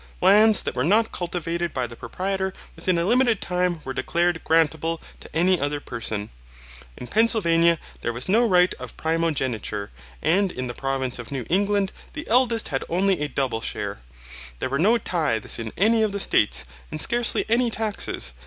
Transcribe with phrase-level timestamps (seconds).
[0.19, 4.99] Lands that were not cultivated by the proprietor within a limited time were declared grantable
[5.19, 6.31] to any other person.
[6.97, 9.91] In Pennsylvania there was no right of primogeniture,
[10.23, 13.99] and in the provinces of New England the eldest had only a double share.
[14.57, 18.33] There were no tithes in any of the States, and scarcely any taxes.